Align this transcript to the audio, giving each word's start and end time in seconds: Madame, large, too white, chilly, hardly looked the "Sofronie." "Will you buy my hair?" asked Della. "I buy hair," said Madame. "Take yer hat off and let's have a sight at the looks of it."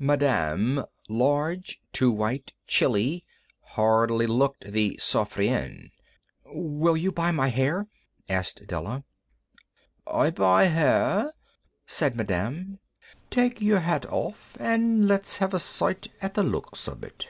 Madame, 0.00 0.84
large, 1.08 1.80
too 1.92 2.10
white, 2.10 2.52
chilly, 2.66 3.24
hardly 3.62 4.26
looked 4.26 4.72
the 4.72 4.98
"Sofronie." 5.00 5.92
"Will 6.46 6.96
you 6.96 7.12
buy 7.12 7.30
my 7.30 7.46
hair?" 7.46 7.86
asked 8.28 8.66
Della. 8.66 9.04
"I 10.04 10.30
buy 10.30 10.64
hair," 10.64 11.32
said 11.86 12.16
Madame. 12.16 12.80
"Take 13.30 13.60
yer 13.60 13.78
hat 13.78 14.04
off 14.06 14.56
and 14.58 15.06
let's 15.06 15.36
have 15.36 15.54
a 15.54 15.60
sight 15.60 16.08
at 16.20 16.34
the 16.34 16.42
looks 16.42 16.88
of 16.88 17.04
it." 17.04 17.28